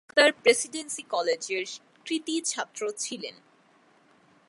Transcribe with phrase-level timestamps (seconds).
[0.03, 1.65] নিখিল কলকাতার প্রেসিডেন্সি কলেজের
[2.05, 3.35] কৃতি ছাত্র ছিলেন।